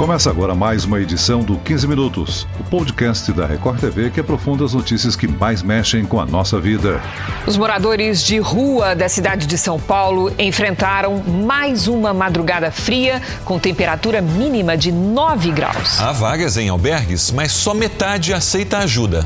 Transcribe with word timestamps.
Começa 0.00 0.30
agora 0.30 0.54
mais 0.54 0.86
uma 0.86 0.98
edição 0.98 1.40
do 1.40 1.58
15 1.58 1.86
Minutos, 1.86 2.48
o 2.58 2.64
podcast 2.64 3.30
da 3.34 3.44
Record 3.44 3.80
TV 3.80 4.08
que 4.08 4.18
aprofunda 4.18 4.64
as 4.64 4.72
notícias 4.72 5.14
que 5.14 5.28
mais 5.28 5.62
mexem 5.62 6.06
com 6.06 6.18
a 6.18 6.24
nossa 6.24 6.58
vida. 6.58 7.02
Os 7.46 7.58
moradores 7.58 8.24
de 8.24 8.38
rua 8.38 8.94
da 8.94 9.10
cidade 9.10 9.46
de 9.46 9.58
São 9.58 9.78
Paulo 9.78 10.32
enfrentaram 10.38 11.22
mais 11.22 11.86
uma 11.86 12.14
madrugada 12.14 12.70
fria 12.70 13.20
com 13.44 13.58
temperatura 13.58 14.22
mínima 14.22 14.74
de 14.74 14.90
9 14.90 15.50
graus. 15.50 16.00
Há 16.00 16.12
vagas 16.12 16.56
em 16.56 16.70
albergues, 16.70 17.30
mas 17.30 17.52
só 17.52 17.74
metade 17.74 18.32
aceita 18.32 18.78
ajuda. 18.78 19.22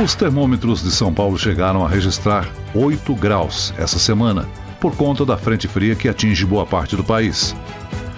Os 0.00 0.14
termômetros 0.14 0.80
de 0.80 0.92
São 0.92 1.12
Paulo 1.12 1.36
chegaram 1.36 1.84
a 1.84 1.88
registrar 1.88 2.48
8 2.72 3.12
graus 3.16 3.74
essa 3.76 3.98
semana, 3.98 4.46
por 4.80 4.94
conta 4.94 5.26
da 5.26 5.36
frente 5.36 5.66
fria 5.66 5.96
que 5.96 6.08
atinge 6.08 6.46
boa 6.46 6.64
parte 6.64 6.94
do 6.94 7.02
país. 7.02 7.52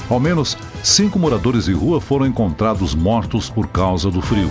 Ao 0.09 0.21
menos 0.21 0.57
cinco 0.85 1.19
moradores 1.19 1.65
de 1.65 1.73
rua 1.73 2.01
foram 2.01 2.27
encontrados 2.27 2.95
mortos 2.95 3.51
por 3.51 3.67
causa 3.67 4.09
do 4.09 4.23
frio. 4.23 4.51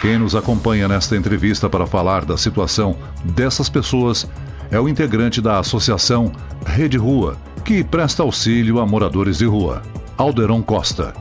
Quem 0.00 0.18
nos 0.18 0.34
acompanha 0.34 0.88
nesta 0.88 1.16
entrevista 1.16 1.70
para 1.70 1.86
falar 1.86 2.24
da 2.24 2.36
situação 2.36 2.96
dessas 3.24 3.68
pessoas 3.68 4.28
é 4.70 4.80
o 4.80 4.88
integrante 4.88 5.40
da 5.40 5.60
associação 5.60 6.32
Rede 6.66 6.96
Rua, 6.96 7.36
que 7.64 7.84
presta 7.84 8.24
auxílio 8.24 8.80
a 8.80 8.86
moradores 8.86 9.38
de 9.38 9.46
rua, 9.46 9.80
Alderon 10.18 10.60
Costa. 10.60 11.14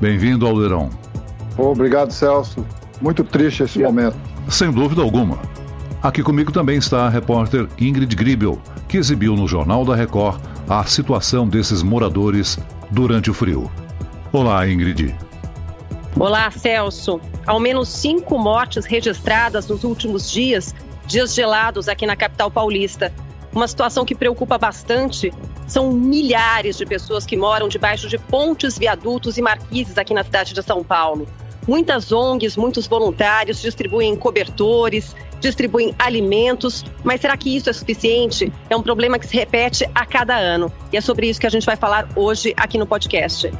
Bem-vindo, 0.00 0.46
Alderon. 0.46 0.90
Obrigado, 1.56 2.12
Celso. 2.12 2.64
Muito 3.00 3.24
triste 3.24 3.62
esse 3.62 3.78
momento. 3.78 4.16
Sem 4.48 4.70
dúvida 4.70 5.00
alguma. 5.00 5.38
Aqui 6.02 6.22
comigo 6.22 6.52
também 6.52 6.76
está 6.76 7.06
a 7.06 7.08
repórter 7.08 7.68
Ingrid 7.78 8.14
Gribel, 8.14 8.58
que 8.86 8.98
exibiu 8.98 9.34
no 9.34 9.48
Jornal 9.48 9.84
da 9.84 9.94
Record 9.94 10.40
a 10.70 10.84
situação 10.84 11.48
desses 11.48 11.82
moradores 11.82 12.56
durante 12.92 13.28
o 13.28 13.34
frio. 13.34 13.68
Olá, 14.32 14.68
Ingrid. 14.68 15.12
Olá, 16.16 16.48
Celso. 16.52 17.20
Ao 17.44 17.58
menos 17.58 17.88
cinco 17.88 18.38
mortes 18.38 18.84
registradas 18.84 19.66
nos 19.66 19.82
últimos 19.82 20.30
dias, 20.30 20.72
dias 21.08 21.34
gelados 21.34 21.88
aqui 21.88 22.06
na 22.06 22.14
capital 22.14 22.52
paulista. 22.52 23.12
Uma 23.52 23.66
situação 23.66 24.04
que 24.04 24.14
preocupa 24.14 24.56
bastante. 24.58 25.34
São 25.66 25.90
milhares 25.92 26.78
de 26.78 26.86
pessoas 26.86 27.26
que 27.26 27.36
moram 27.36 27.68
debaixo 27.68 28.08
de 28.08 28.16
pontes, 28.16 28.78
viadutos 28.78 29.36
e 29.38 29.42
marquises 29.42 29.98
aqui 29.98 30.14
na 30.14 30.22
cidade 30.22 30.54
de 30.54 30.62
São 30.62 30.84
Paulo. 30.84 31.26
Muitas 31.66 32.12
ONGs, 32.12 32.56
muitos 32.56 32.86
voluntários 32.86 33.60
distribuem 33.60 34.14
cobertores, 34.14 35.16
distribuem 35.40 35.94
alimentos, 35.98 36.84
mas 37.02 37.20
será 37.20 37.36
que 37.36 37.56
isso 37.56 37.68
é 37.70 37.72
suficiente? 37.72 38.52
É 38.68 38.76
um 38.76 38.82
problema 38.82 39.18
que 39.18 39.26
se 39.26 39.34
repete 39.36 39.88
a 39.94 40.04
cada 40.06 40.36
ano. 40.36 40.70
E 40.92 40.96
é 40.96 41.00
sobre 41.00 41.28
isso 41.28 41.40
que 41.40 41.46
a 41.46 41.50
gente 41.50 41.66
vai 41.66 41.76
falar 41.76 42.08
hoje 42.14 42.54
aqui 42.56 42.78
no 42.78 42.86
podcast. 42.86 43.50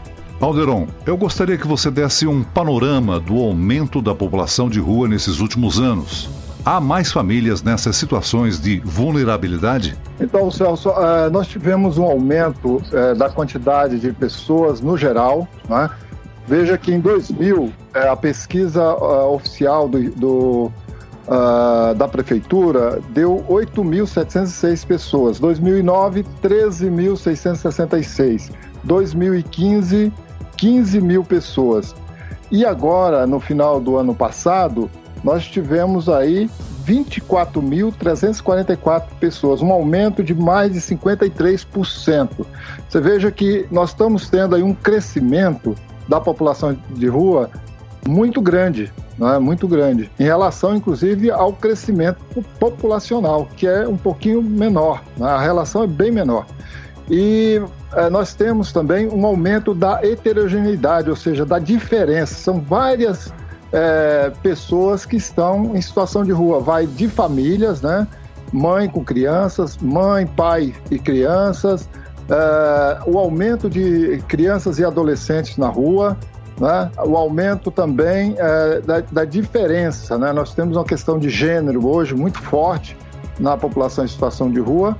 Alderon, 0.41 0.87
eu 1.05 1.17
gostaria 1.19 1.59
que 1.59 1.67
você 1.67 1.91
desse 1.91 2.27
um 2.27 2.43
panorama 2.43 3.21
do 3.21 3.37
aumento 3.39 4.01
da 4.01 4.15
população 4.15 4.71
de 4.71 4.81
rua 4.81 5.07
nesses 5.07 5.39
últimos 5.39 5.79
anos. 5.79 6.31
Há 6.65 6.81
mais 6.81 7.11
famílias 7.11 7.63
nessas 7.63 7.97
situações 7.97 8.61
de 8.61 8.81
vulnerabilidade? 8.81 9.97
Então, 10.19 10.51
Celso, 10.51 10.91
eh, 10.91 11.31
nós 11.31 11.47
tivemos 11.47 11.97
um 11.97 12.05
aumento 12.05 12.83
eh, 12.93 13.15
da 13.15 13.31
quantidade 13.31 13.99
de 13.99 14.13
pessoas 14.13 14.81
no 14.81 14.97
geral. 14.97 15.49
Né? 15.69 15.89
Veja 16.47 16.77
que 16.77 16.93
em 16.93 17.01
2000, 17.01 17.73
eh, 17.95 18.09
a 18.09 18.17
pesquisa 18.17 18.95
oficial 18.95 19.89
do, 19.89 20.11
do 20.11 20.73
Uh, 21.31 21.95
da 21.95 22.09
prefeitura 22.09 22.99
deu 23.11 23.45
8.706 23.49 24.85
pessoas. 24.85 25.39
2009, 25.39 26.27
13.666. 26.43 28.51
2015, 28.83 30.13
15 30.57 31.01
mil 31.01 31.23
pessoas. 31.23 31.95
E 32.51 32.67
agora, 32.67 33.29
no 33.29 33.39
final 33.39 33.81
do 33.81 33.97
ano 33.97 34.13
passado, 34.13 34.91
nós 35.23 35.47
tivemos 35.47 36.09
aí 36.09 36.51
24.344 36.85 39.05
pessoas, 39.21 39.63
um 39.63 39.71
aumento 39.71 40.25
de 40.25 40.35
mais 40.35 40.73
de 40.73 40.81
53%. 40.81 42.45
Você 42.89 43.01
veja 43.01 43.31
que 43.31 43.69
nós 43.71 43.91
estamos 43.91 44.29
tendo 44.29 44.57
aí 44.57 44.65
um 44.65 44.75
crescimento 44.75 45.77
da 46.09 46.21
população 46.21 46.77
de 46.91 47.07
rua 47.07 47.49
muito 48.09 48.41
grande, 48.41 48.93
é 49.21 49.39
muito 49.39 49.69
grande, 49.69 50.11
em 50.19 50.25
relação 50.25 50.75
inclusive 50.75 51.31
ao 51.31 51.53
crescimento 51.53 52.19
populacional, 52.59 53.49
que 53.57 53.67
é 53.67 53.87
um 53.87 53.97
pouquinho 53.97 54.43
menor, 54.43 55.03
né? 55.17 55.29
a 55.29 55.41
relação 55.41 55.83
é 55.83 55.87
bem 55.87 56.11
menor. 56.11 56.47
E 57.11 57.61
é, 57.93 58.09
nós 58.09 58.35
temos 58.35 58.73
também 58.73 59.09
um 59.09 59.27
aumento 59.27 59.75
da 59.75 60.01
heterogeneidade, 60.03 61.11
ou 61.11 61.17
seja, 61.17 61.45
da 61.45 61.59
diferença. 61.59 62.35
São 62.35 62.61
várias 62.61 63.33
é, 63.73 64.31
pessoas 64.43 65.05
que 65.05 65.17
estão 65.17 65.77
em 65.77 65.83
situação 65.83 66.25
de 66.25 66.31
rua. 66.31 66.61
Vai 66.61 66.87
de 66.87 67.09
famílias, 67.09 67.83
né? 67.83 68.07
Mãe 68.53 68.89
com 68.89 69.05
crianças, 69.05 69.77
mãe, 69.79 70.25
pai 70.25 70.73
e 70.89 70.99
crianças, 70.99 71.89
é, 72.29 73.01
o 73.07 73.19
aumento 73.19 73.69
de 73.69 74.23
crianças 74.29 74.79
e 74.79 74.85
adolescentes 74.85 75.57
na 75.57 75.69
rua, 75.69 76.17
né? 76.61 76.91
o 77.05 77.17
aumento 77.17 77.71
também 77.71 78.35
é, 78.37 78.81
da, 78.81 79.01
da, 79.01 79.25
diferença. 79.25 80.19
Né? 80.19 80.33
Nós 80.33 80.55
temos 80.55 80.77
uma 80.77 80.85
questão 80.85 81.19
de 81.19 81.31
gênero 81.31 81.87
hoje 81.87 82.15
muito 82.15 82.39
forte 82.39 82.97
na 83.39 83.57
população 83.57 84.05
em 84.05 84.09
situação 84.09 84.51
de 84.51 84.61
rua 84.61 84.97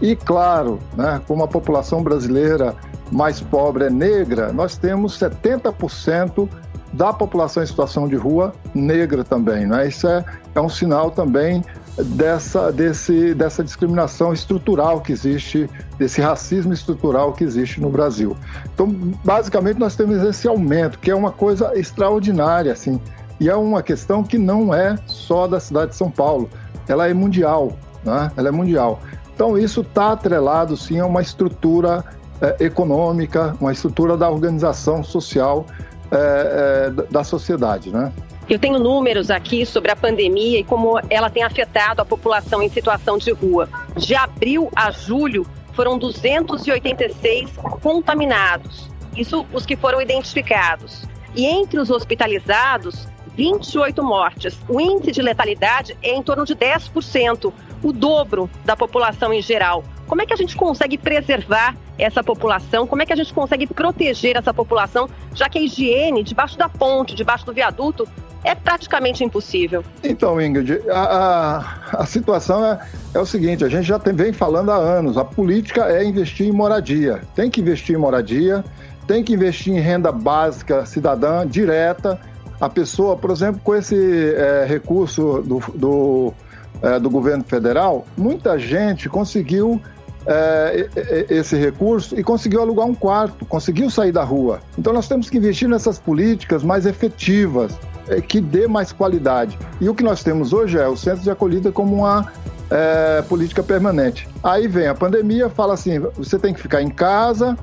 e, 0.00 0.14
claro, 0.14 0.78
né, 0.96 1.20
como 1.26 1.42
a 1.42 1.48
população 1.48 2.02
brasileira 2.02 2.74
mais 3.10 3.40
pobre 3.40 3.84
é 3.84 3.90
negra, 3.90 4.52
nós 4.52 4.76
temos 4.76 5.18
70% 5.18 6.48
da 6.96 7.12
população 7.12 7.62
em 7.62 7.66
situação 7.66 8.08
de 8.08 8.16
rua 8.16 8.54
negra 8.74 9.22
também. 9.22 9.66
Né? 9.66 9.88
Isso 9.88 10.08
é, 10.08 10.24
é 10.54 10.60
um 10.60 10.68
sinal 10.68 11.10
também 11.10 11.62
dessa, 12.02 12.72
desse, 12.72 13.34
dessa 13.34 13.62
discriminação 13.62 14.32
estrutural 14.32 15.00
que 15.00 15.12
existe, 15.12 15.68
desse 15.98 16.20
racismo 16.20 16.72
estrutural 16.72 17.32
que 17.34 17.44
existe 17.44 17.80
no 17.80 17.90
Brasil. 17.90 18.36
Então, 18.74 18.88
basicamente, 19.22 19.78
nós 19.78 19.94
temos 19.94 20.22
esse 20.22 20.48
aumento, 20.48 20.98
que 20.98 21.10
é 21.10 21.14
uma 21.14 21.30
coisa 21.30 21.78
extraordinária, 21.78 22.72
assim, 22.72 23.00
e 23.38 23.48
é 23.48 23.54
uma 23.54 23.82
questão 23.82 24.24
que 24.24 24.38
não 24.38 24.74
é 24.74 24.96
só 25.06 25.46
da 25.46 25.60
cidade 25.60 25.90
de 25.90 25.96
São 25.96 26.10
Paulo, 26.10 26.48
ela 26.88 27.08
é 27.08 27.12
mundial, 27.12 27.72
né? 28.02 28.30
ela 28.36 28.48
é 28.48 28.50
mundial. 28.50 29.00
Então, 29.34 29.58
isso 29.58 29.82
está 29.82 30.12
atrelado, 30.12 30.76
sim, 30.76 30.98
a 30.98 31.04
uma 31.04 31.20
estrutura 31.20 32.02
é, 32.40 32.64
econômica, 32.64 33.54
uma 33.60 33.72
estrutura 33.72 34.16
da 34.16 34.30
organização 34.30 35.02
social 35.02 35.66
é, 36.10 36.86
é, 36.86 36.90
da 37.10 37.24
sociedade, 37.24 37.90
né? 37.90 38.12
Eu 38.48 38.58
tenho 38.58 38.78
números 38.78 39.28
aqui 39.30 39.66
sobre 39.66 39.90
a 39.90 39.96
pandemia 39.96 40.60
e 40.60 40.64
como 40.64 41.00
ela 41.10 41.28
tem 41.28 41.42
afetado 41.42 42.00
a 42.00 42.04
população 42.04 42.62
em 42.62 42.68
situação 42.68 43.18
de 43.18 43.32
rua. 43.32 43.68
De 43.96 44.14
abril 44.14 44.70
a 44.74 44.92
julho, 44.92 45.44
foram 45.72 45.98
286 45.98 47.50
contaminados. 47.82 48.88
Isso 49.16 49.44
os 49.52 49.66
que 49.66 49.76
foram 49.76 50.00
identificados. 50.00 51.02
E 51.34 51.44
entre 51.44 51.80
os 51.80 51.90
hospitalizados, 51.90 53.08
28 53.36 54.02
mortes. 54.02 54.58
O 54.68 54.80
índice 54.80 55.12
de 55.12 55.22
letalidade 55.22 55.96
é 56.02 56.14
em 56.14 56.22
torno 56.22 56.44
de 56.44 56.54
10%, 56.54 57.52
o 57.82 57.92
dobro 57.92 58.48
da 58.64 58.76
população 58.76 59.32
em 59.32 59.42
geral. 59.42 59.84
Como 60.06 60.22
é 60.22 60.26
que 60.26 60.32
a 60.32 60.36
gente 60.36 60.56
consegue 60.56 60.96
preservar 60.96 61.74
essa 61.98 62.22
população? 62.22 62.86
Como 62.86 63.02
é 63.02 63.06
que 63.06 63.12
a 63.12 63.16
gente 63.16 63.32
consegue 63.32 63.66
proteger 63.66 64.36
essa 64.36 64.52
população, 64.54 65.08
já 65.34 65.48
que 65.48 65.58
a 65.58 65.62
higiene 65.62 66.22
debaixo 66.22 66.56
da 66.56 66.68
ponte, 66.68 67.14
debaixo 67.14 67.44
do 67.44 67.52
viaduto, 67.52 68.06
é 68.44 68.54
praticamente 68.54 69.24
impossível? 69.24 69.84
Então, 70.04 70.40
Ingrid, 70.40 70.80
a, 70.88 71.00
a, 71.02 72.02
a 72.02 72.06
situação 72.06 72.64
é, 72.64 72.78
é, 73.14 73.18
o 73.18 73.26
seguinte: 73.26 73.64
a 73.64 73.68
gente 73.68 73.84
já 73.84 73.98
tem, 73.98 74.14
vem 74.14 74.32
falando 74.32 74.70
há 74.70 74.76
anos, 74.76 75.16
a 75.16 75.24
política 75.24 75.86
é 75.86 76.04
investir 76.04 76.46
em 76.46 76.52
moradia. 76.52 77.22
Tem 77.34 77.50
que 77.50 77.60
investir 77.60 77.96
em 77.96 77.98
moradia, 77.98 78.64
tem 79.06 79.24
que 79.24 79.32
investir 79.32 79.74
em 79.74 79.80
renda 79.80 80.12
básica 80.12 80.86
cidadã 80.86 81.46
direta 81.46 82.20
a 82.60 82.68
pessoa, 82.68 83.16
por 83.16 83.30
exemplo, 83.30 83.60
com 83.62 83.74
esse 83.74 84.34
é, 84.34 84.64
recurso 84.66 85.42
do, 85.42 85.58
do, 85.74 86.34
é, 86.82 86.98
do, 86.98 87.10
governo 87.10 87.44
federal, 87.44 88.06
muita 88.16 88.58
gente 88.58 89.08
conseguiu 89.08 89.80
é, 90.26 91.26
esse 91.30 91.56
recurso 91.56 92.18
e 92.18 92.22
conseguiu 92.22 92.60
alugar 92.60 92.86
um 92.86 92.94
quarto, 92.94 93.44
conseguiu 93.44 93.88
sair 93.90 94.12
da 94.12 94.24
rua. 94.24 94.60
Então 94.78 94.92
nós 94.92 95.08
temos 95.08 95.30
que 95.30 95.38
investir 95.38 95.68
nessas 95.68 95.98
políticas 95.98 96.62
mais 96.62 96.84
efetivas, 96.86 97.78
é, 98.08 98.20
que 98.20 98.40
dê 98.40 98.66
mais 98.66 98.92
qualidade. 98.92 99.58
E 99.80 99.88
o 99.88 99.94
que 99.94 100.02
nós 100.02 100.22
temos 100.22 100.52
hoje 100.52 100.78
é 100.78 100.88
o 100.88 100.96
centro 100.96 101.22
de 101.22 101.30
acolhida 101.30 101.70
como 101.70 101.94
uma 101.94 102.30
é, 102.70 103.22
política 103.22 103.62
permanente. 103.62 104.28
Aí 104.42 104.66
vem 104.66 104.88
a 104.88 104.94
pandemia, 104.94 105.48
fala 105.48 105.74
assim: 105.74 106.00
você 106.16 106.38
tem 106.38 106.52
que 106.52 106.60
ficar 106.60 106.82
em 106.82 106.90
casa, 106.90 107.56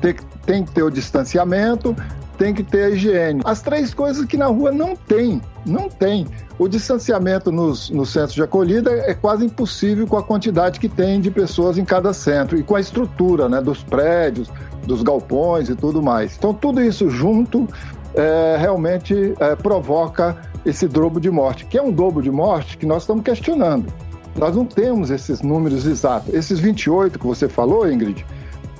tem, 0.00 0.14
tem 0.44 0.64
que 0.64 0.72
ter 0.72 0.82
o 0.82 0.90
distanciamento, 0.90 1.94
tem 2.36 2.54
que 2.54 2.62
ter 2.62 2.84
a 2.84 2.90
higiene. 2.90 3.40
As 3.44 3.62
três 3.62 3.92
coisas 3.92 4.24
que 4.24 4.36
na 4.36 4.46
rua 4.46 4.70
não 4.70 4.94
tem, 4.94 5.40
não 5.64 5.88
tem. 5.88 6.26
O 6.58 6.68
distanciamento 6.68 7.50
nos, 7.50 7.90
nos 7.90 8.10
centros 8.10 8.34
de 8.34 8.42
acolhida 8.42 8.90
é 8.90 9.14
quase 9.14 9.44
impossível 9.44 10.06
com 10.06 10.16
a 10.16 10.22
quantidade 10.22 10.80
que 10.80 10.88
tem 10.88 11.20
de 11.20 11.30
pessoas 11.30 11.76
em 11.78 11.84
cada 11.84 12.12
centro 12.12 12.58
e 12.58 12.62
com 12.62 12.76
a 12.76 12.80
estrutura 12.80 13.48
né, 13.48 13.60
dos 13.60 13.82
prédios, 13.82 14.50
dos 14.86 15.02
galpões 15.02 15.68
e 15.68 15.74
tudo 15.74 16.02
mais. 16.02 16.36
Então, 16.36 16.54
tudo 16.54 16.82
isso 16.82 17.10
junto 17.10 17.68
é, 18.14 18.56
realmente 18.58 19.34
é, 19.38 19.54
provoca 19.54 20.36
esse 20.64 20.88
dobro 20.88 21.20
de 21.20 21.30
morte, 21.30 21.66
que 21.66 21.78
é 21.78 21.82
um 21.82 21.92
dobro 21.92 22.22
de 22.22 22.30
morte 22.30 22.76
que 22.76 22.86
nós 22.86 23.02
estamos 23.02 23.22
questionando. 23.22 23.92
Nós 24.36 24.54
não 24.54 24.64
temos 24.64 25.10
esses 25.10 25.40
números 25.40 25.86
exatos. 25.86 26.32
Esses 26.34 26.58
28 26.58 27.18
que 27.18 27.26
você 27.26 27.48
falou, 27.48 27.90
Ingrid, 27.90 28.24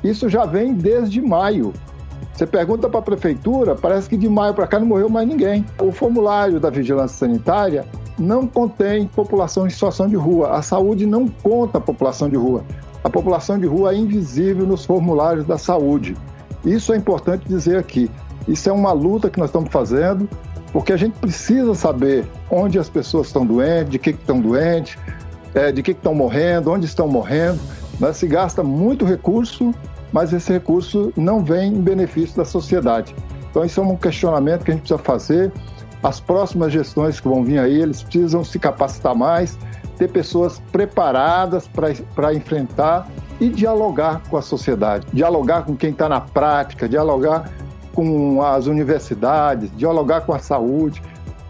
isso 0.03 0.29
já 0.29 0.45
vem 0.45 0.75
desde 0.75 1.21
maio. 1.21 1.73
Você 2.37 2.47
pergunta 2.47 2.87
para 2.87 2.99
a 2.99 3.03
prefeitura, 3.03 3.75
parece 3.75 4.11
que 4.11 4.17
de 4.17 4.29
maio 4.29 4.53
para 4.53 4.67
cá 4.67 4.79
não 4.79 4.87
morreu 4.87 5.09
mais 5.09 5.27
ninguém. 5.27 5.65
O 5.81 5.91
formulário 5.91 6.61
da 6.61 6.69
vigilância 6.69 7.17
sanitária 7.17 7.87
não 8.19 8.47
contém 8.47 9.07
população 9.07 9.67
em 9.67 9.71
situação 9.71 10.07
de 10.07 10.17
rua. 10.17 10.51
A 10.51 10.61
saúde 10.61 11.07
não 11.07 11.29
conta 11.29 11.79
a 11.79 11.81
população 11.81 12.29
de 12.29 12.37
rua. 12.37 12.63
A 13.03 13.09
população 13.09 13.59
de 13.59 13.65
rua 13.65 13.95
é 13.95 13.97
invisível 13.97 14.67
nos 14.67 14.85
formulários 14.85 15.47
da 15.47 15.57
saúde. 15.57 16.15
Isso 16.63 16.93
é 16.93 16.99
importante 16.99 17.49
dizer 17.49 17.79
aqui. 17.79 18.11
Isso 18.47 18.69
é 18.69 18.73
uma 18.73 18.93
luta 18.93 19.31
que 19.31 19.39
nós 19.39 19.49
estamos 19.49 19.71
fazendo, 19.71 20.29
porque 20.75 20.93
a 20.93 20.97
gente 20.99 21.19
precisa 21.19 21.75
saber 21.75 22.27
onde 22.51 22.79
as 22.79 22.91
pessoas 22.91 23.29
estão 23.29 23.47
doentes, 23.47 23.93
de 23.93 23.99
que 23.99 24.11
estão 24.11 24.43
doentes, 24.43 24.99
é, 25.55 25.73
de 25.73 25.83
que 25.83 25.93
estão 25.93 26.15
morrendo, 26.15 26.71
onde 26.71 26.85
estão 26.85 27.09
morrendo. 27.09 27.59
Né? 27.99 28.13
Se 28.13 28.27
gasta 28.27 28.63
muito 28.63 29.07
recurso 29.07 29.73
mas 30.17 30.33
esse 30.33 30.51
recurso 30.51 31.13
não 31.15 31.45
vem 31.45 31.75
em 31.75 31.79
benefício 31.83 32.39
da 32.39 32.45
sociedade. 32.47 33.15
Então, 33.51 33.63
isso 33.67 33.79
é 33.79 33.83
um 33.83 33.95
questionamento 33.97 34.65
que 34.65 34.71
a 34.71 34.75
gente 34.75 34.85
precisa 34.85 34.99
fazer. 34.99 35.53
As 36.03 36.21
próximas 36.21 36.73
gestões 36.73 37.21
que 37.21 37.29
vão 37.29 37.45
vir 37.45 37.59
aí, 37.59 37.83
eles 37.83 38.03
precisam 38.03 38.43
se 38.43 38.59
capacitar 38.59 39.15
mais, 39.15 39.59
ter 39.99 40.09
pessoas 40.09 40.59
preparadas 40.73 41.69
para 41.69 42.33
enfrentar 42.33 43.07
e 43.39 43.51
dialogar 43.51 44.23
com 44.31 44.39
a 44.39 44.43
sociedade, 44.43 45.07
dialogar 45.13 45.67
com 45.67 45.77
quem 45.77 45.91
está 45.91 46.09
na 46.09 46.23
prática, 46.23 46.89
dialogar 46.89 47.51
com 47.93 48.41
as 48.43 48.65
universidades, 48.65 49.71
dialogar 49.77 50.23
com 50.23 50.33
a 50.33 50.39
saúde. 50.39 51.03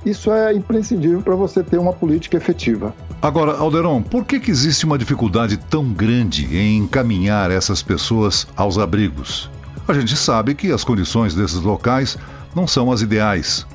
Isso 0.04 0.32
é 0.32 0.52
imprescindível 0.52 1.22
para 1.22 1.36
você 1.36 1.62
ter 1.62 1.78
uma 1.78 1.92
política 1.92 2.36
efetiva. 2.36 2.92
Agora, 3.26 3.56
Alderon, 3.56 4.02
por 4.02 4.24
que, 4.24 4.38
que 4.38 4.52
existe 4.52 4.86
uma 4.86 4.96
dificuldade 4.96 5.56
tão 5.56 5.92
grande 5.92 6.46
em 6.56 6.76
encaminhar 6.76 7.50
essas 7.50 7.82
pessoas 7.82 8.46
aos 8.54 8.78
abrigos? 8.78 9.50
A 9.88 9.92
gente 9.92 10.16
sabe 10.16 10.54
que 10.54 10.70
as 10.70 10.84
condições 10.84 11.34
desses 11.34 11.60
locais 11.60 12.16
não 12.54 12.68
são 12.68 12.92
as 12.92 13.02
ideais. 13.02 13.66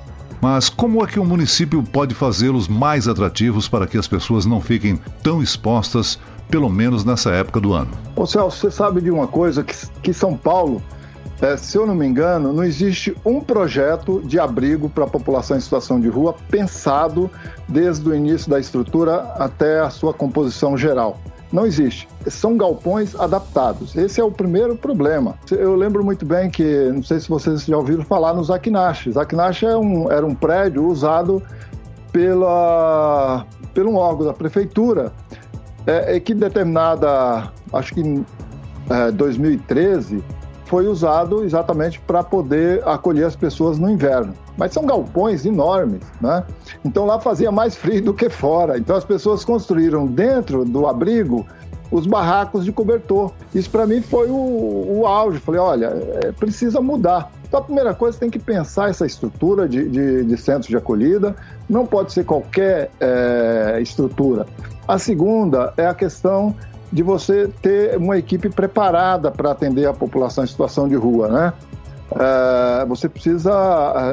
Mas 0.41 0.69
como 0.69 1.03
é 1.03 1.07
que 1.07 1.19
o 1.19 1.25
município 1.25 1.83
pode 1.83 2.15
fazê-los 2.15 2.69
mais 2.69 3.09
atrativos 3.09 3.67
para 3.67 3.85
que 3.85 3.97
as 3.97 4.07
pessoas 4.07 4.45
não 4.45 4.61
fiquem 4.61 4.97
tão 5.21 5.43
expostas, 5.43 6.17
pelo 6.49 6.69
menos 6.69 7.03
nessa 7.03 7.31
época 7.31 7.59
do 7.59 7.73
ano? 7.73 7.91
Ô 8.15 8.25
Celso, 8.25 8.57
você 8.57 8.71
sabe 8.71 9.01
de 9.01 9.11
uma 9.11 9.27
coisa 9.27 9.65
que, 9.65 9.75
que 10.01 10.13
São 10.13 10.37
Paulo 10.37 10.81
é, 11.41 11.57
se 11.57 11.77
eu 11.77 11.87
não 11.87 11.95
me 11.95 12.05
engano, 12.05 12.53
não 12.53 12.63
existe 12.63 13.15
um 13.25 13.41
projeto 13.41 14.21
de 14.23 14.39
abrigo 14.39 14.89
para 14.89 15.05
a 15.05 15.07
população 15.07 15.57
em 15.57 15.59
situação 15.59 15.99
de 15.99 16.07
rua 16.07 16.35
pensado 16.49 17.29
desde 17.67 18.07
o 18.07 18.13
início 18.13 18.49
da 18.49 18.59
estrutura 18.59 19.21
até 19.37 19.79
a 19.79 19.89
sua 19.89 20.13
composição 20.13 20.77
geral. 20.77 21.19
Não 21.51 21.65
existe. 21.65 22.07
São 22.27 22.55
galpões 22.55 23.13
adaptados. 23.19 23.95
Esse 23.95 24.21
é 24.21 24.23
o 24.23 24.31
primeiro 24.31 24.75
problema. 24.75 25.35
Eu 25.51 25.75
lembro 25.75 26.03
muito 26.03 26.25
bem 26.25 26.49
que, 26.49 26.89
não 26.93 27.03
sei 27.03 27.19
se 27.19 27.27
vocês 27.27 27.65
já 27.65 27.75
ouviram 27.75 28.05
falar 28.05 28.33
no 28.33 28.43
Zakinash. 28.43 29.09
Zakinash 29.11 29.63
é 29.63 29.75
um, 29.75 30.09
era 30.09 30.25
um 30.25 30.33
prédio 30.33 30.87
usado 30.87 31.43
pela, 32.11 33.45
pelo 33.73 33.91
um 33.91 33.95
órgão 33.95 34.27
da 34.27 34.33
prefeitura 34.33 35.11
é, 35.85 36.15
é 36.15 36.19
que 36.19 36.33
determinada, 36.33 37.51
acho 37.73 37.93
que 37.93 38.01
em 38.01 38.25
é, 38.89 39.11
2013, 39.11 40.23
foi 40.71 40.87
usado 40.87 41.43
exatamente 41.43 41.99
para 41.99 42.23
poder 42.23 42.81
acolher 42.87 43.25
as 43.25 43.35
pessoas 43.35 43.77
no 43.77 43.89
inverno. 43.89 44.33
Mas 44.57 44.71
são 44.71 44.85
galpões 44.85 45.45
enormes, 45.45 45.99
né? 46.21 46.45
Então 46.85 47.05
lá 47.05 47.19
fazia 47.19 47.51
mais 47.51 47.75
frio 47.75 48.01
do 48.01 48.13
que 48.13 48.29
fora. 48.29 48.77
Então 48.77 48.95
as 48.95 49.03
pessoas 49.03 49.43
construíram 49.43 50.05
dentro 50.07 50.63
do 50.63 50.87
abrigo 50.87 51.45
os 51.91 52.07
barracos 52.07 52.63
de 52.63 52.71
cobertor. 52.71 53.33
Isso 53.53 53.69
para 53.69 53.85
mim 53.85 54.01
foi 54.01 54.29
o, 54.29 54.99
o, 54.99 55.05
auge. 55.05 55.39
Falei, 55.39 55.59
olha, 55.59 55.87
é, 56.23 56.31
precisa 56.31 56.79
mudar. 56.79 57.29
Então 57.45 57.59
a 57.59 57.63
primeira 57.63 57.93
coisa 57.93 58.17
tem 58.17 58.29
que 58.29 58.39
pensar 58.39 58.89
essa 58.89 59.05
estrutura 59.05 59.67
de, 59.67 59.89
de, 59.89 60.23
de 60.23 60.37
centros 60.37 60.67
de 60.67 60.77
acolhida. 60.77 61.35
Não 61.69 61.85
pode 61.85 62.13
ser 62.13 62.23
qualquer 62.23 62.91
é, 62.97 63.77
estrutura. 63.81 64.45
A 64.87 64.97
segunda 64.97 65.73
é 65.75 65.85
a 65.85 65.93
questão 65.93 66.55
de 66.91 67.03
você 67.03 67.47
ter 67.61 67.97
uma 67.97 68.17
equipe 68.17 68.49
preparada 68.49 69.31
para 69.31 69.51
atender 69.51 69.87
a 69.87 69.93
população 69.93 70.43
em 70.43 70.47
situação 70.47 70.87
de 70.87 70.95
rua, 70.95 71.29
né? 71.29 71.53
É, 72.13 72.85
você 72.85 73.07
precisa 73.07 73.53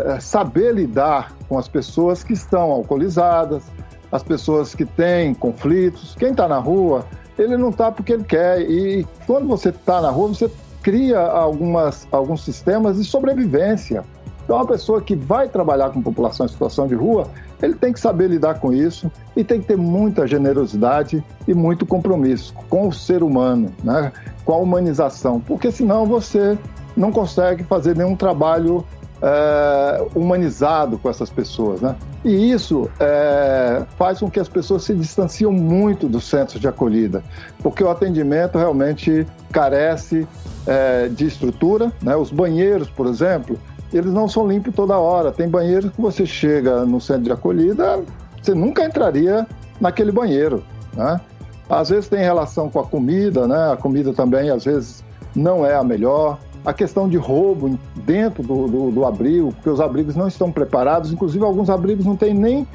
é, 0.06 0.20
saber 0.20 0.72
lidar 0.74 1.32
com 1.48 1.58
as 1.58 1.66
pessoas 1.66 2.22
que 2.22 2.32
estão 2.32 2.70
alcoolizadas, 2.70 3.64
as 4.12 4.22
pessoas 4.22 4.74
que 4.74 4.84
têm 4.84 5.34
conflitos. 5.34 6.14
Quem 6.16 6.30
está 6.30 6.46
na 6.46 6.58
rua, 6.58 7.04
ele 7.36 7.56
não 7.56 7.70
está 7.70 7.90
porque 7.90 8.12
ele 8.12 8.24
quer. 8.24 8.60
E 8.60 9.04
quando 9.26 9.48
você 9.48 9.70
está 9.70 10.00
na 10.00 10.10
rua, 10.10 10.28
você 10.28 10.48
cria 10.82 11.18
algumas, 11.20 12.06
alguns 12.12 12.44
sistemas 12.44 12.96
de 12.96 13.04
sobrevivência. 13.04 14.04
Então, 14.48 14.56
uma 14.56 14.66
pessoa 14.66 15.02
que 15.02 15.14
vai 15.14 15.46
trabalhar 15.46 15.90
com 15.90 16.00
população 16.00 16.46
em 16.46 16.48
situação 16.48 16.86
de 16.86 16.94
rua, 16.94 17.26
ele 17.62 17.74
tem 17.74 17.92
que 17.92 18.00
saber 18.00 18.30
lidar 18.30 18.58
com 18.58 18.72
isso 18.72 19.12
e 19.36 19.44
tem 19.44 19.60
que 19.60 19.66
ter 19.66 19.76
muita 19.76 20.26
generosidade 20.26 21.22
e 21.46 21.52
muito 21.52 21.84
compromisso 21.84 22.54
com 22.70 22.88
o 22.88 22.92
ser 22.92 23.22
humano, 23.22 23.70
né? 23.84 24.10
com 24.46 24.54
a 24.54 24.56
humanização, 24.56 25.38
porque 25.38 25.70
senão 25.70 26.06
você 26.06 26.56
não 26.96 27.12
consegue 27.12 27.62
fazer 27.62 27.94
nenhum 27.94 28.16
trabalho 28.16 28.82
é, 29.20 30.06
humanizado 30.14 30.96
com 30.96 31.10
essas 31.10 31.28
pessoas. 31.28 31.82
Né? 31.82 31.94
E 32.24 32.50
isso 32.50 32.88
é, 32.98 33.84
faz 33.98 34.20
com 34.20 34.30
que 34.30 34.40
as 34.40 34.48
pessoas 34.48 34.82
se 34.82 34.94
distanciam 34.94 35.52
muito 35.52 36.08
dos 36.08 36.24
centros 36.24 36.58
de 36.58 36.66
acolhida, 36.66 37.22
porque 37.62 37.84
o 37.84 37.90
atendimento 37.90 38.56
realmente 38.56 39.26
carece 39.52 40.26
é, 40.66 41.08
de 41.08 41.26
estrutura. 41.26 41.92
Né? 42.02 42.16
Os 42.16 42.30
banheiros, 42.30 42.88
por 42.88 43.06
exemplo, 43.06 43.58
eles 43.92 44.12
não 44.12 44.28
são 44.28 44.46
limpos 44.46 44.74
toda 44.74 44.98
hora. 44.98 45.32
Tem 45.32 45.48
banheiros 45.48 45.90
que 45.90 46.00
você 46.00 46.26
chega 46.26 46.84
no 46.84 47.00
centro 47.00 47.24
de 47.24 47.32
acolhida, 47.32 48.02
você 48.42 48.54
nunca 48.54 48.84
entraria 48.84 49.46
naquele 49.80 50.12
banheiro, 50.12 50.62
né? 50.94 51.20
Às 51.68 51.90
vezes 51.90 52.08
tem 52.08 52.20
relação 52.20 52.70
com 52.70 52.80
a 52.80 52.84
comida, 52.84 53.46
né? 53.46 53.72
A 53.72 53.76
comida 53.76 54.12
também, 54.12 54.50
às 54.50 54.64
vezes, 54.64 55.04
não 55.34 55.64
é 55.64 55.74
a 55.74 55.84
melhor. 55.84 56.38
A 56.64 56.72
questão 56.72 57.08
de 57.08 57.16
roubo 57.16 57.78
dentro 58.04 58.42
do, 58.42 58.66
do, 58.66 58.90
do 58.90 59.04
abrigo, 59.04 59.52
porque 59.52 59.70
os 59.70 59.80
abrigos 59.80 60.16
não 60.16 60.28
estão 60.28 60.50
preparados. 60.50 61.12
Inclusive, 61.12 61.44
alguns 61.44 61.68
abrigos 61.68 62.04
não 62.06 62.16
têm 62.16 62.34
nem 62.34 62.66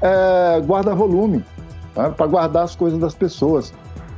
é, 0.00 0.60
guarda-volume 0.60 1.44
né? 1.96 2.12
para 2.16 2.26
guardar 2.26 2.64
as 2.64 2.76
coisas 2.76 2.98
das 2.98 3.14
pessoas. 3.14 3.72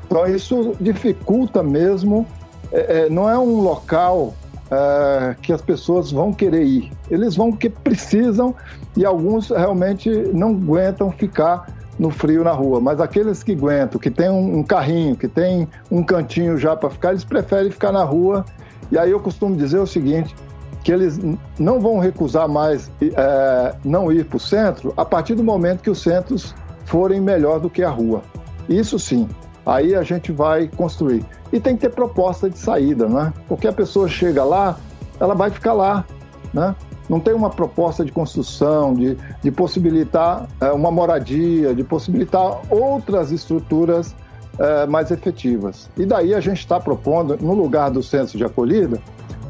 Então, 0.06 0.26
isso 0.26 0.74
dificulta 0.80 1.62
mesmo. 1.62 2.26
É, 2.72 3.06
é, 3.06 3.08
não 3.08 3.30
é 3.30 3.38
um 3.38 3.60
local 3.60 4.34
é, 4.74 5.36
que 5.40 5.52
as 5.52 5.62
pessoas 5.62 6.10
vão 6.10 6.32
querer 6.32 6.64
ir. 6.64 6.92
Eles 7.10 7.36
vão 7.36 7.50
porque 7.50 7.70
precisam 7.70 8.54
e 8.96 9.04
alguns 9.04 9.50
realmente 9.50 10.10
não 10.32 10.50
aguentam 10.50 11.10
ficar 11.10 11.66
no 11.98 12.10
frio 12.10 12.42
na 12.42 12.52
rua. 12.52 12.80
Mas 12.80 13.00
aqueles 13.00 13.42
que 13.42 13.52
aguentam, 13.52 14.00
que 14.00 14.10
tem 14.10 14.28
um, 14.28 14.58
um 14.58 14.62
carrinho, 14.62 15.16
que 15.16 15.28
tem 15.28 15.68
um 15.90 16.02
cantinho 16.02 16.58
já 16.58 16.74
para 16.74 16.90
ficar, 16.90 17.10
eles 17.10 17.24
preferem 17.24 17.70
ficar 17.70 17.92
na 17.92 18.02
rua. 18.02 18.44
E 18.90 18.98
aí 18.98 19.10
eu 19.10 19.20
costumo 19.20 19.54
dizer 19.56 19.78
o 19.78 19.86
seguinte, 19.86 20.34
que 20.82 20.92
eles 20.92 21.18
não 21.58 21.80
vão 21.80 21.98
recusar 21.98 22.48
mais 22.48 22.90
é, 23.00 23.74
não 23.84 24.12
ir 24.12 24.24
para 24.24 24.36
o 24.36 24.40
centro 24.40 24.92
a 24.96 25.04
partir 25.04 25.34
do 25.34 25.42
momento 25.42 25.82
que 25.82 25.90
os 25.90 26.02
centros 26.02 26.54
forem 26.84 27.20
melhor 27.20 27.60
do 27.60 27.70
que 27.70 27.82
a 27.82 27.88
rua. 27.88 28.22
Isso 28.68 28.98
sim, 28.98 29.28
aí 29.64 29.94
a 29.94 30.02
gente 30.02 30.30
vai 30.32 30.68
construir. 30.68 31.24
E 31.54 31.60
tem 31.60 31.76
que 31.76 31.82
ter 31.82 31.90
proposta 31.90 32.50
de 32.50 32.58
saída, 32.58 33.08
né? 33.08 33.32
Porque 33.48 33.68
a 33.68 33.72
pessoa 33.72 34.08
chega 34.08 34.42
lá, 34.42 34.76
ela 35.20 35.36
vai 35.36 35.50
ficar 35.50 35.72
lá, 35.72 36.04
né? 36.52 36.74
Não 37.08 37.20
tem 37.20 37.32
uma 37.32 37.48
proposta 37.48 38.04
de 38.04 38.10
construção, 38.10 38.92
de, 38.92 39.16
de 39.40 39.52
possibilitar 39.52 40.48
é, 40.60 40.72
uma 40.72 40.90
moradia, 40.90 41.72
de 41.72 41.84
possibilitar 41.84 42.60
outras 42.68 43.30
estruturas 43.30 44.16
é, 44.58 44.84
mais 44.86 45.12
efetivas. 45.12 45.88
E 45.96 46.04
daí 46.04 46.34
a 46.34 46.40
gente 46.40 46.58
está 46.58 46.80
propondo, 46.80 47.38
no 47.40 47.54
lugar 47.54 47.88
do 47.88 48.02
centro 48.02 48.36
de 48.36 48.42
acolhida, 48.42 49.00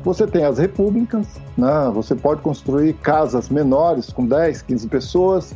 você 0.04 0.26
tem 0.26 0.44
as 0.44 0.58
repúblicas, 0.58 1.26
né? 1.56 1.90
você 1.94 2.14
pode 2.14 2.42
construir 2.42 2.92
casas 2.92 3.48
menores 3.48 4.12
com 4.12 4.26
10, 4.26 4.60
15 4.60 4.88
pessoas, 4.88 5.52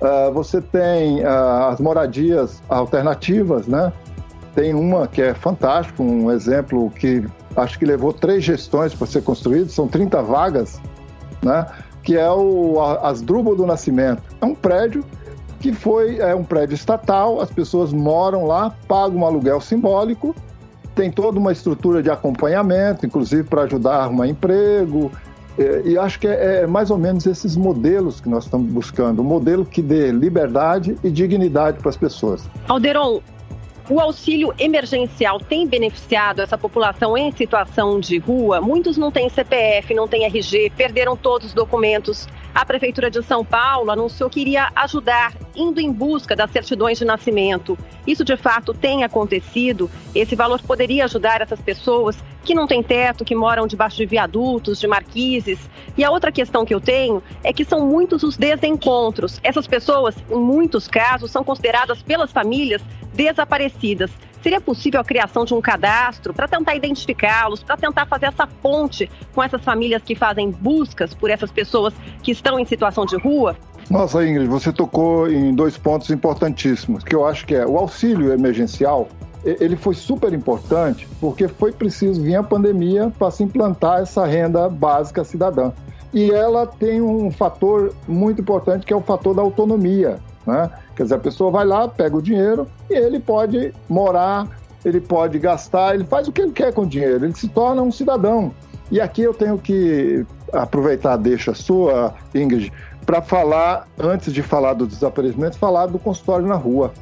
uh, 0.00 0.32
você 0.32 0.60
tem 0.60 1.20
uh, 1.22 1.68
as 1.70 1.78
moradias 1.78 2.60
alternativas, 2.68 3.68
né? 3.68 3.92
Tem 4.54 4.74
uma 4.74 5.08
que 5.08 5.20
é 5.20 5.34
fantástico, 5.34 6.02
um 6.02 6.30
exemplo 6.30 6.90
que 6.90 7.24
acho 7.56 7.78
que 7.78 7.84
levou 7.84 8.12
três 8.12 8.44
gestões 8.44 8.94
para 8.94 9.06
ser 9.06 9.22
construído, 9.22 9.68
são 9.68 9.88
30 9.88 10.22
vagas 10.22 10.80
né? 11.44 11.66
que 12.02 12.16
é 12.16 12.30
o 12.30 12.80
Asdrubal 13.02 13.54
do 13.54 13.66
Nascimento. 13.66 14.22
É 14.40 14.44
um 14.44 14.54
prédio 14.54 15.04
que 15.60 15.72
foi 15.72 16.18
é 16.18 16.34
um 16.34 16.44
prédio 16.44 16.74
estatal, 16.74 17.40
as 17.40 17.50
pessoas 17.50 17.92
moram 17.92 18.46
lá, 18.46 18.74
pagam 18.86 19.20
um 19.20 19.26
aluguel 19.26 19.60
simbólico, 19.60 20.34
tem 20.94 21.10
toda 21.10 21.38
uma 21.38 21.52
estrutura 21.52 22.02
de 22.02 22.10
acompanhamento, 22.10 23.06
inclusive 23.06 23.44
para 23.44 23.62
ajudar 23.62 23.96
a 23.96 24.04
arrumar 24.04 24.28
emprego, 24.28 25.10
é, 25.58 25.82
e 25.84 25.96
acho 25.96 26.20
que 26.20 26.26
é, 26.26 26.62
é, 26.62 26.66
mais 26.66 26.90
ou 26.90 26.98
menos 26.98 27.24
esses 27.24 27.56
modelos 27.56 28.20
que 28.20 28.28
nós 28.28 28.44
estamos 28.44 28.70
buscando, 28.70 29.22
um 29.22 29.24
modelo 29.24 29.64
que 29.64 29.80
dê 29.80 30.10
liberdade 30.10 30.98
e 31.02 31.10
dignidade 31.10 31.78
para 31.78 31.88
as 31.88 31.96
pessoas. 31.96 32.42
Alderon, 32.68 33.20
o 33.88 34.00
auxílio 34.00 34.54
emergencial 34.58 35.38
tem 35.38 35.66
beneficiado 35.66 36.40
essa 36.40 36.56
população 36.56 37.16
em 37.16 37.30
situação 37.32 38.00
de 38.00 38.18
rua? 38.18 38.60
Muitos 38.60 38.96
não 38.96 39.10
têm 39.10 39.28
CPF, 39.28 39.92
não 39.92 40.08
têm 40.08 40.24
RG, 40.24 40.70
perderam 40.76 41.16
todos 41.16 41.48
os 41.48 41.54
documentos. 41.54 42.26
A 42.54 42.64
Prefeitura 42.64 43.10
de 43.10 43.22
São 43.22 43.44
Paulo 43.44 43.90
anunciou 43.90 44.30
que 44.30 44.40
iria 44.40 44.68
ajudar, 44.74 45.34
indo 45.54 45.80
em 45.80 45.92
busca 45.92 46.34
das 46.34 46.50
certidões 46.50 46.98
de 46.98 47.04
nascimento. 47.04 47.78
Isso 48.06 48.24
de 48.24 48.36
fato 48.36 48.74
tem 48.74 49.04
acontecido? 49.04 49.90
Esse 50.14 50.34
valor 50.34 50.60
poderia 50.62 51.04
ajudar 51.04 51.40
essas 51.40 51.60
pessoas 51.60 52.16
que 52.44 52.54
não 52.54 52.66
têm 52.66 52.82
teto, 52.82 53.24
que 53.24 53.34
moram 53.34 53.66
debaixo 53.66 53.96
de 53.96 54.06
viadutos, 54.06 54.80
de 54.80 54.86
marquises? 54.86 55.58
E 55.96 56.04
a 56.04 56.10
outra 56.10 56.30
questão 56.32 56.64
que 56.64 56.74
eu 56.74 56.80
tenho 56.80 57.22
é 57.42 57.52
que 57.52 57.64
são 57.64 57.86
muitos 57.86 58.22
os 58.22 58.36
desencontros. 58.36 59.40
Essas 59.42 59.66
pessoas, 59.66 60.14
em 60.30 60.38
muitos 60.38 60.88
casos, 60.88 61.30
são 61.30 61.44
consideradas 61.44 62.02
pelas 62.02 62.32
famílias 62.32 62.82
desaparecidas. 63.14 64.10
Seria 64.42 64.60
possível 64.60 65.00
a 65.00 65.04
criação 65.04 65.46
de 65.46 65.54
um 65.54 65.60
cadastro 65.60 66.34
para 66.34 66.46
tentar 66.46 66.74
identificá-los, 66.74 67.62
para 67.62 67.78
tentar 67.78 68.04
fazer 68.04 68.26
essa 68.26 68.46
ponte 68.46 69.10
com 69.34 69.42
essas 69.42 69.62
famílias 69.62 70.02
que 70.02 70.14
fazem 70.14 70.50
buscas 70.50 71.14
por 71.14 71.30
essas 71.30 71.50
pessoas 71.50 71.94
que 72.22 72.30
estão 72.30 72.58
em 72.58 72.66
situação 72.66 73.06
de 73.06 73.16
rua? 73.16 73.56
Nossa, 73.90 74.26
Ingrid, 74.26 74.48
você 74.48 74.72
tocou 74.72 75.30
em 75.30 75.54
dois 75.54 75.76
pontos 75.76 76.10
importantíssimos, 76.10 77.04
que 77.04 77.14
eu 77.14 77.26
acho 77.26 77.46
que 77.46 77.54
é 77.54 77.66
o 77.66 77.76
auxílio 77.76 78.32
emergencial. 78.32 79.08
Ele 79.44 79.76
foi 79.76 79.94
super 79.94 80.32
importante 80.32 81.06
porque 81.20 81.48
foi 81.48 81.70
preciso 81.70 82.22
vir 82.22 82.36
a 82.36 82.42
pandemia 82.42 83.12
para 83.18 83.30
se 83.30 83.42
implantar 83.42 84.00
essa 84.00 84.24
renda 84.24 84.70
básica 84.70 85.22
cidadã. 85.22 85.70
E 86.14 86.30
ela 86.30 86.66
tem 86.66 87.02
um 87.02 87.30
fator 87.30 87.92
muito 88.08 88.40
importante 88.40 88.86
que 88.86 88.92
é 88.92 88.96
o 88.96 89.02
fator 89.02 89.34
da 89.34 89.42
autonomia. 89.42 90.18
Né? 90.46 90.70
Quer 90.96 91.02
dizer, 91.02 91.16
a 91.16 91.18
pessoa 91.18 91.50
vai 91.50 91.66
lá, 91.66 91.86
pega 91.86 92.16
o 92.16 92.22
dinheiro 92.22 92.66
e 92.88 92.94
ele 92.94 93.20
pode 93.20 93.74
morar, 93.86 94.48
ele 94.82 95.00
pode 95.00 95.38
gastar, 95.38 95.94
ele 95.94 96.04
faz 96.04 96.26
o 96.26 96.32
que 96.32 96.40
ele 96.40 96.52
quer 96.52 96.72
com 96.72 96.82
o 96.82 96.86
dinheiro, 96.86 97.26
ele 97.26 97.34
se 97.34 97.48
torna 97.48 97.82
um 97.82 97.92
cidadão. 97.92 98.52
E 98.90 99.00
aqui 99.00 99.22
eu 99.22 99.34
tenho 99.34 99.58
que 99.58 100.24
aproveitar 100.52 101.14
a 101.14 101.16
deixa 101.16 101.52
sua, 101.54 102.14
Ingrid, 102.34 102.72
para 103.04 103.20
falar, 103.22 103.86
antes 103.98 104.32
de 104.32 104.42
falar 104.42 104.74
do 104.74 104.86
desaparecimento, 104.86 105.58
falar 105.58 105.86
do 105.86 105.98
consultório 105.98 106.46
na 106.46 106.56
rua. 106.56 106.92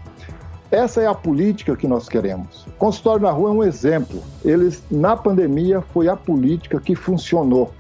Essa 0.71 1.03
é 1.03 1.07
a 1.07 1.15
política 1.15 1.77
que 1.77 1.87
nós 1.87 2.09
queremos. 2.09 2.67
O 2.67 2.73
consultório 2.73 3.23
na 3.23 3.31
rua 3.31 3.51
é 3.51 3.53
um 3.53 3.63
exemplo. 3.63 4.23
Eles, 4.43 4.83
na 4.91 5.17
pandemia, 5.17 5.83
foi 5.93 6.09
a 6.09 6.17
política 6.17 6.81
que 6.81 6.95
funcionou 6.95 7.73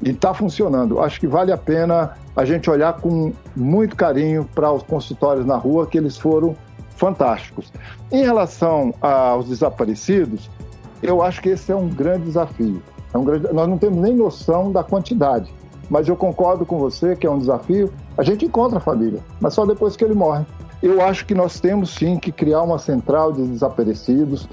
e 0.00 0.10
está 0.10 0.32
funcionando. 0.32 1.00
Acho 1.00 1.18
que 1.18 1.26
vale 1.26 1.50
a 1.50 1.58
pena 1.58 2.16
a 2.36 2.44
gente 2.44 2.70
olhar 2.70 2.92
com 2.94 3.32
muito 3.56 3.96
carinho 3.96 4.48
para 4.54 4.70
os 4.70 4.82
consultórios 4.84 5.44
na 5.44 5.56
rua, 5.56 5.86
que 5.86 5.98
eles 5.98 6.16
foram 6.16 6.54
fantásticos. 6.96 7.72
Em 8.12 8.22
relação 8.22 8.94
aos 9.00 9.48
desaparecidos, 9.48 10.48
eu 11.02 11.22
acho 11.22 11.42
que 11.42 11.48
esse 11.48 11.72
é 11.72 11.76
um 11.76 11.88
grande 11.88 12.26
desafio. 12.26 12.80
É 13.12 13.18
um 13.18 13.24
grande... 13.24 13.52
Nós 13.52 13.68
não 13.68 13.76
temos 13.76 13.98
nem 13.98 14.14
noção 14.14 14.70
da 14.70 14.84
quantidade, 14.84 15.52
mas 15.88 16.08
eu 16.08 16.16
concordo 16.16 16.66
com 16.66 16.78
você 16.78 17.14
que 17.14 17.26
é 17.26 17.30
um 17.30 17.38
desafio. 17.38 17.92
A 18.16 18.22
gente 18.22 18.44
encontra 18.44 18.78
a 18.78 18.80
família, 18.80 19.20
mas 19.40 19.54
só 19.54 19.64
depois 19.64 19.96
que 19.96 20.04
ele 20.04 20.14
morre. 20.14 20.44
Eu 20.82 21.00
acho 21.00 21.24
que 21.24 21.34
nós 21.34 21.58
temos 21.58 21.94
sim 21.94 22.18
que 22.18 22.30
criar 22.30 22.62
uma 22.62 22.78
central 22.78 23.32
de 23.32 23.46
desaparecidos, 23.46 24.48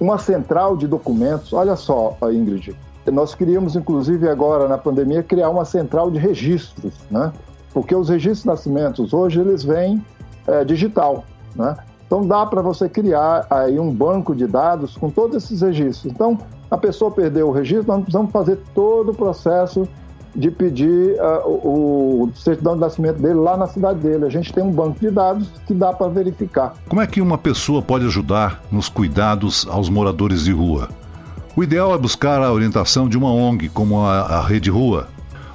uma 0.00 0.18
central 0.18 0.76
de 0.76 0.86
documentos. 0.86 1.52
Olha 1.52 1.76
só, 1.76 2.16
Ingrid, 2.32 2.74
nós 3.06 3.34
queríamos, 3.34 3.76
inclusive, 3.76 4.28
agora 4.28 4.68
na 4.68 4.78
pandemia, 4.78 5.22
criar 5.22 5.50
uma 5.50 5.64
central 5.64 6.10
de 6.10 6.18
registros, 6.18 6.94
né? 7.10 7.32
Porque 7.72 7.94
os 7.94 8.08
registros 8.08 8.42
de 8.42 8.48
nascimentos 8.48 9.12
hoje 9.12 9.40
eles 9.40 9.62
vêm 9.62 10.04
é, 10.46 10.64
digital, 10.64 11.24
né? 11.54 11.76
Então 12.06 12.26
dá 12.26 12.44
para 12.44 12.60
você 12.60 12.88
criar 12.88 13.46
aí 13.48 13.78
um 13.78 13.92
banco 13.92 14.34
de 14.34 14.46
dados 14.46 14.96
com 14.96 15.08
todos 15.10 15.36
esses 15.36 15.60
registros. 15.60 16.12
Então 16.12 16.36
a 16.70 16.76
pessoa 16.76 17.10
perdeu 17.10 17.48
o 17.48 17.52
registro, 17.52 17.86
nós 17.86 18.02
precisamos 18.02 18.32
fazer 18.32 18.58
todo 18.74 19.12
o 19.12 19.14
processo 19.14 19.88
de 20.34 20.50
pedir 20.50 21.16
uh, 21.20 21.46
o, 21.46 22.24
o 22.24 22.32
certidão 22.34 22.74
de 22.74 22.80
nascimento 22.80 23.20
dele 23.20 23.34
lá 23.34 23.56
na 23.56 23.66
cidade 23.66 24.00
dele. 24.00 24.24
A 24.24 24.30
gente 24.30 24.52
tem 24.52 24.62
um 24.62 24.70
banco 24.70 25.00
de 25.00 25.10
dados 25.10 25.48
que 25.66 25.74
dá 25.74 25.92
para 25.92 26.08
verificar. 26.08 26.74
Como 26.88 27.00
é 27.00 27.06
que 27.06 27.20
uma 27.20 27.38
pessoa 27.38 27.82
pode 27.82 28.06
ajudar 28.06 28.62
nos 28.70 28.88
cuidados 28.88 29.66
aos 29.70 29.88
moradores 29.88 30.44
de 30.44 30.52
rua? 30.52 30.88
O 31.56 31.64
ideal 31.64 31.94
é 31.94 31.98
buscar 31.98 32.40
a 32.42 32.52
orientação 32.52 33.08
de 33.08 33.18
uma 33.18 33.32
ONG, 33.32 33.68
como 33.68 34.00
a, 34.00 34.20
a 34.20 34.42
Rede 34.42 34.70
Rua. 34.70 35.08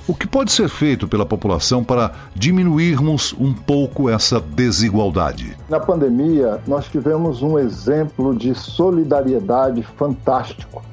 O 0.08 0.14
que 0.14 0.28
pode 0.28 0.52
ser 0.52 0.70
feito 0.70 1.08
pela 1.08 1.26
população 1.26 1.84
para 1.84 2.12
diminuirmos 2.36 3.34
um 3.40 3.52
pouco 3.52 4.08
essa 4.08 4.40
desigualdade? 4.40 5.58
Na 5.68 5.80
pandemia, 5.80 6.60
nós 6.68 6.86
tivemos 6.86 7.42
um 7.42 7.58
exemplo 7.58 8.36
de 8.36 8.54
solidariedade 8.54 9.82
fantástico. 9.98 10.84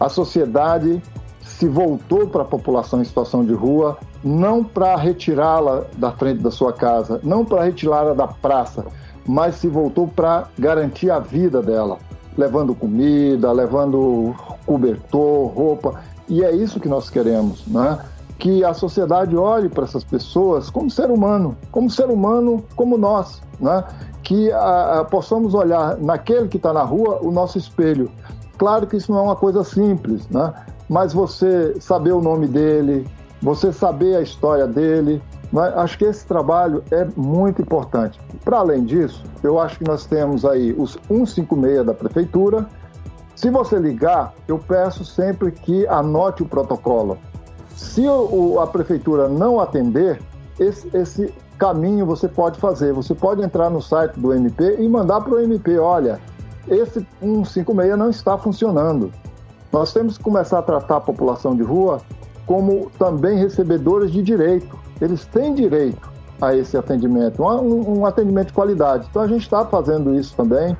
A 0.00 0.08
sociedade 0.08 1.02
se 1.62 1.68
voltou 1.68 2.26
para 2.26 2.42
a 2.42 2.44
população 2.44 3.00
em 3.00 3.04
situação 3.04 3.44
de 3.44 3.52
rua, 3.52 3.96
não 4.24 4.64
para 4.64 4.96
retirá-la 4.96 5.84
da 5.96 6.10
frente 6.10 6.42
da 6.42 6.50
sua 6.50 6.72
casa, 6.72 7.20
não 7.22 7.44
para 7.44 7.62
retirá-la 7.62 8.14
da 8.14 8.26
praça, 8.26 8.84
mas 9.24 9.54
se 9.54 9.68
voltou 9.68 10.08
para 10.08 10.48
garantir 10.58 11.08
a 11.08 11.20
vida 11.20 11.62
dela 11.62 11.98
levando 12.36 12.74
comida, 12.74 13.52
levando 13.52 14.34
cobertor, 14.66 15.46
roupa. 15.54 16.00
E 16.28 16.42
é 16.42 16.50
isso 16.50 16.80
que 16.80 16.88
nós 16.88 17.08
queremos, 17.08 17.64
né? 17.68 17.96
Que 18.40 18.64
a 18.64 18.74
sociedade 18.74 19.36
olhe 19.36 19.68
para 19.68 19.84
essas 19.84 20.02
pessoas 20.02 20.68
como 20.68 20.90
ser 20.90 21.12
humano, 21.12 21.56
como 21.70 21.88
ser 21.88 22.06
humano 22.06 22.64
como 22.74 22.98
nós, 22.98 23.40
né? 23.60 23.84
Que 24.24 24.50
a, 24.50 24.98
a, 24.98 25.04
possamos 25.04 25.54
olhar 25.54 25.96
naquele 25.98 26.48
que 26.48 26.56
está 26.56 26.72
na 26.72 26.82
rua 26.82 27.20
o 27.22 27.30
nosso 27.30 27.56
espelho. 27.56 28.10
Claro 28.58 28.84
que 28.86 28.96
isso 28.96 29.12
não 29.12 29.18
é 29.20 29.22
uma 29.22 29.36
coisa 29.36 29.62
simples, 29.62 30.28
né? 30.28 30.52
Mas 30.88 31.12
você 31.12 31.74
saber 31.80 32.12
o 32.12 32.20
nome 32.20 32.46
dele, 32.46 33.06
você 33.40 33.72
saber 33.72 34.16
a 34.16 34.20
história 34.20 34.66
dele, 34.66 35.22
mas 35.52 35.76
acho 35.76 35.98
que 35.98 36.04
esse 36.04 36.24
trabalho 36.26 36.82
é 36.90 37.06
muito 37.16 37.60
importante. 37.60 38.18
Para 38.44 38.58
além 38.58 38.84
disso, 38.84 39.22
eu 39.42 39.60
acho 39.60 39.78
que 39.78 39.84
nós 39.84 40.06
temos 40.06 40.44
aí 40.44 40.72
os 40.72 40.98
156 41.08 41.84
da 41.84 41.92
prefeitura. 41.92 42.66
Se 43.34 43.50
você 43.50 43.78
ligar, 43.78 44.32
eu 44.48 44.58
peço 44.58 45.04
sempre 45.04 45.50
que 45.50 45.86
anote 45.88 46.42
o 46.42 46.46
protocolo. 46.46 47.18
Se 47.76 48.04
a 48.60 48.66
prefeitura 48.66 49.28
não 49.28 49.60
atender, 49.60 50.20
esse, 50.58 50.88
esse 50.96 51.34
caminho 51.58 52.06
você 52.06 52.28
pode 52.28 52.58
fazer. 52.58 52.92
Você 52.92 53.14
pode 53.14 53.42
entrar 53.42 53.70
no 53.70 53.82
site 53.82 54.18
do 54.18 54.32
MP 54.32 54.76
e 54.80 54.88
mandar 54.88 55.20
para 55.20 55.34
o 55.34 55.40
MP: 55.40 55.78
olha, 55.78 56.20
esse 56.68 57.06
156 57.20 57.98
não 57.98 58.10
está 58.10 58.38
funcionando. 58.38 59.12
Nós 59.72 59.92
temos 59.92 60.18
que 60.18 60.24
começar 60.24 60.58
a 60.58 60.62
tratar 60.62 60.96
a 60.96 61.00
população 61.00 61.56
de 61.56 61.62
rua 61.62 62.00
como 62.46 62.90
também 62.98 63.38
recebedores 63.38 64.10
de 64.10 64.22
direito 64.22 64.82
eles 65.02 65.24
têm 65.26 65.52
direito 65.52 66.10
a 66.40 66.54
esse 66.54 66.76
atendimento, 66.76 67.42
um, 67.42 67.98
um 67.98 68.06
atendimento 68.06 68.48
de 68.48 68.52
qualidade. 68.52 69.06
Então 69.10 69.22
a 69.22 69.26
gente 69.26 69.42
está 69.42 69.64
fazendo 69.64 70.14
isso 70.14 70.34
também. 70.36 70.76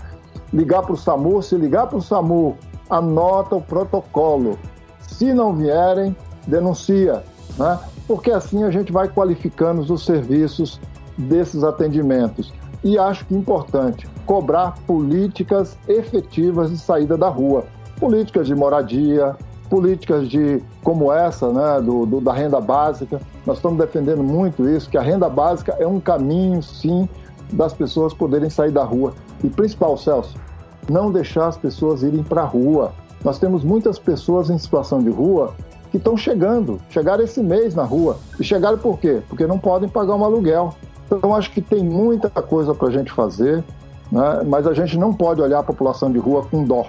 Ligar 0.52 0.82
para 0.82 0.92
o 0.92 0.96
SAMU, 0.96 1.42
se 1.42 1.56
ligar 1.56 1.88
para 1.88 1.98
o 1.98 2.02
SAMU, 2.02 2.56
anota 2.88 3.56
o 3.56 3.60
protocolo. 3.60 4.58
Se 5.00 5.32
não 5.32 5.54
vierem, 5.54 6.16
denuncia, 6.46 7.24
né? 7.58 7.78
porque 8.06 8.30
assim 8.30 8.62
a 8.62 8.70
gente 8.70 8.92
vai 8.92 9.08
qualificando 9.08 9.80
os 9.92 10.04
serviços 10.04 10.80
desses 11.18 11.64
atendimentos. 11.64 12.52
E 12.84 12.98
acho 12.98 13.24
que 13.26 13.34
é 13.34 13.38
importante 13.38 14.08
cobrar 14.26 14.74
políticas 14.86 15.76
efetivas 15.88 16.70
de 16.70 16.78
saída 16.78 17.16
da 17.16 17.28
rua, 17.28 17.64
políticas 18.02 18.48
de 18.48 18.54
moradia, 18.56 19.36
políticas 19.70 20.28
de 20.28 20.60
como 20.82 21.12
essa, 21.12 21.52
né, 21.52 21.80
do, 21.80 22.04
do, 22.04 22.20
da 22.20 22.32
renda 22.32 22.60
básica. 22.60 23.20
Nós 23.46 23.58
estamos 23.58 23.78
defendendo 23.78 24.24
muito 24.24 24.68
isso, 24.68 24.90
que 24.90 24.98
a 24.98 25.00
renda 25.00 25.28
básica 25.28 25.76
é 25.78 25.86
um 25.86 26.00
caminho, 26.00 26.60
sim, 26.64 27.08
das 27.52 27.72
pessoas 27.72 28.12
poderem 28.12 28.50
sair 28.50 28.72
da 28.72 28.82
rua. 28.82 29.14
E 29.44 29.48
principal, 29.48 29.96
Celso, 29.96 30.36
não 30.90 31.12
deixar 31.12 31.46
as 31.46 31.56
pessoas 31.56 32.02
irem 32.02 32.24
para 32.24 32.42
a 32.42 32.44
rua. 32.44 32.90
Nós 33.24 33.38
temos 33.38 33.62
muitas 33.62 34.00
pessoas 34.00 34.50
em 34.50 34.58
situação 34.58 34.98
de 34.98 35.10
rua 35.10 35.54
que 35.92 35.96
estão 35.96 36.16
chegando, 36.16 36.80
chegaram 36.90 37.22
esse 37.22 37.40
mês 37.40 37.72
na 37.72 37.84
rua. 37.84 38.16
E 38.40 38.42
chegaram 38.42 38.78
por 38.78 38.98
quê? 38.98 39.22
Porque 39.28 39.46
não 39.46 39.60
podem 39.60 39.88
pagar 39.88 40.16
um 40.16 40.24
aluguel. 40.24 40.74
Então, 41.06 41.36
acho 41.36 41.52
que 41.52 41.60
tem 41.60 41.84
muita 41.84 42.28
coisa 42.28 42.74
para 42.74 42.88
a 42.88 42.90
gente 42.90 43.12
fazer, 43.12 43.62
né? 44.10 44.42
mas 44.44 44.66
a 44.66 44.74
gente 44.74 44.98
não 44.98 45.14
pode 45.14 45.40
olhar 45.40 45.60
a 45.60 45.62
população 45.62 46.10
de 46.10 46.18
rua 46.18 46.44
com 46.50 46.64
dó. 46.64 46.84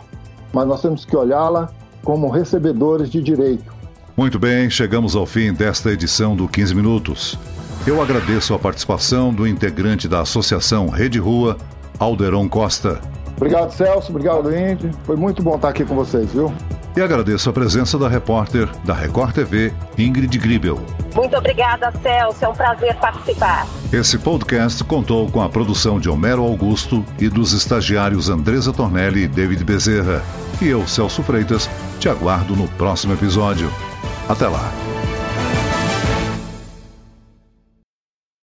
Mas 0.54 0.68
nós 0.68 0.82
temos 0.82 1.04
que 1.04 1.16
olhá-la 1.16 1.70
como 2.04 2.30
recebedores 2.30 3.10
de 3.10 3.22
direito. 3.22 3.74
Muito 4.16 4.38
bem, 4.38 4.70
chegamos 4.70 5.16
ao 5.16 5.26
fim 5.26 5.52
desta 5.52 5.92
edição 5.92 6.36
do 6.36 6.48
15 6.48 6.76
Minutos. 6.76 7.38
Eu 7.86 8.02
agradeço 8.02 8.54
a 8.54 8.60
participação 8.60 9.34
do 9.34 9.48
integrante 9.48 10.08
da 10.08 10.22
Associação 10.22 10.88
Rede 10.88 11.20
Rua, 11.20 11.58
Alderon 12.00 12.48
Costa. 12.48 13.02
Obrigado, 13.36 13.72
Celso. 13.72 14.12
Obrigado, 14.12 14.56
Indy. 14.56 14.92
Foi 15.04 15.16
muito 15.16 15.42
bom 15.42 15.56
estar 15.56 15.70
aqui 15.70 15.84
com 15.84 15.96
vocês, 15.96 16.32
viu? 16.32 16.54
E 16.96 17.02
agradeço 17.02 17.50
a 17.50 17.54
presença 17.54 17.98
da 17.98 18.08
repórter 18.08 18.70
da 18.84 18.94
Record 18.94 19.34
TV, 19.34 19.74
Ingrid 19.98 20.38
Gribel. 20.38 20.80
Muito 21.16 21.36
obrigada, 21.36 21.92
Celso. 22.04 22.46
É 22.46 22.48
um 22.48 22.54
prazer 22.54 22.96
participar. 22.96 23.68
Esse 23.92 24.18
podcast 24.18 24.84
contou 24.84 25.30
com 25.30 25.42
a 25.42 25.50
produção 25.50 26.00
de 26.00 26.10
Homero 26.10 26.44
Augusto 26.44 27.04
e 27.20 27.30
dos 27.30 27.52
estagiários 27.52 28.30
Andresa 28.30 28.72
Tornelli 28.72 29.24
e 29.24 29.28
David 29.28 29.64
Bezerra. 29.64 30.24
E 30.62 30.68
eu, 30.68 30.88
Celso 30.88 31.24
Freitas, 31.24 31.70
te 32.00 32.08
aguardo 32.08 32.56
no 32.56 32.68
próximo 32.70 33.14
episódio. 33.14 33.72
Até 34.30 34.48
lá. 34.48 34.93